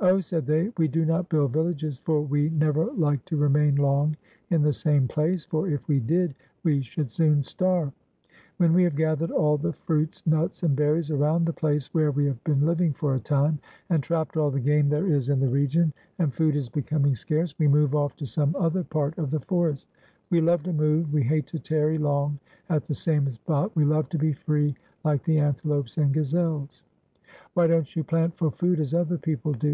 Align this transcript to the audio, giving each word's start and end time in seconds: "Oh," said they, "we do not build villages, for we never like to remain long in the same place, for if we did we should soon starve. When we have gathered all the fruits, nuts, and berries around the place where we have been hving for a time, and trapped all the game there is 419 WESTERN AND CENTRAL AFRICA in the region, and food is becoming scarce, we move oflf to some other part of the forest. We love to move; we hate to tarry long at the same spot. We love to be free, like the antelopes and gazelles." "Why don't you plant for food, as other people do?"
"Oh," 0.00 0.20
said 0.20 0.44
they, 0.44 0.70
"we 0.76 0.86
do 0.86 1.06
not 1.06 1.30
build 1.30 1.54
villages, 1.54 1.96
for 1.96 2.20
we 2.20 2.50
never 2.50 2.84
like 2.92 3.24
to 3.24 3.38
remain 3.38 3.76
long 3.76 4.16
in 4.50 4.60
the 4.60 4.70
same 4.70 5.08
place, 5.08 5.46
for 5.46 5.66
if 5.66 5.88
we 5.88 5.98
did 5.98 6.34
we 6.62 6.82
should 6.82 7.10
soon 7.10 7.42
starve. 7.42 7.90
When 8.58 8.74
we 8.74 8.82
have 8.82 8.96
gathered 8.96 9.30
all 9.30 9.56
the 9.56 9.72
fruits, 9.72 10.26
nuts, 10.26 10.62
and 10.62 10.76
berries 10.76 11.10
around 11.10 11.46
the 11.46 11.54
place 11.54 11.86
where 11.94 12.10
we 12.10 12.26
have 12.26 12.44
been 12.44 12.60
hving 12.60 12.94
for 12.94 13.14
a 13.14 13.18
time, 13.18 13.58
and 13.88 14.02
trapped 14.02 14.36
all 14.36 14.50
the 14.50 14.60
game 14.60 14.90
there 14.90 15.06
is 15.06 15.28
419 15.28 15.30
WESTERN 15.30 15.32
AND 15.32 15.72
CENTRAL 15.72 15.78
AFRICA 15.78 15.78
in 15.78 15.80
the 15.80 15.84
region, 15.86 15.92
and 16.18 16.34
food 16.34 16.56
is 16.58 16.68
becoming 16.68 17.14
scarce, 17.14 17.58
we 17.58 17.66
move 17.66 17.92
oflf 17.92 18.14
to 18.16 18.26
some 18.26 18.54
other 18.56 18.84
part 18.84 19.16
of 19.16 19.30
the 19.30 19.40
forest. 19.40 19.88
We 20.28 20.42
love 20.42 20.64
to 20.64 20.72
move; 20.74 21.10
we 21.14 21.22
hate 21.22 21.46
to 21.46 21.58
tarry 21.58 21.96
long 21.96 22.38
at 22.68 22.84
the 22.84 22.94
same 22.94 23.30
spot. 23.30 23.74
We 23.74 23.86
love 23.86 24.10
to 24.10 24.18
be 24.18 24.34
free, 24.34 24.76
like 25.02 25.24
the 25.24 25.38
antelopes 25.38 25.96
and 25.96 26.12
gazelles." 26.12 26.82
"Why 27.54 27.66
don't 27.68 27.96
you 27.96 28.04
plant 28.04 28.36
for 28.36 28.50
food, 28.50 28.80
as 28.80 28.92
other 28.92 29.16
people 29.16 29.52
do?" 29.54 29.72